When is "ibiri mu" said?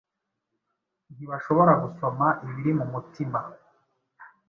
2.47-2.85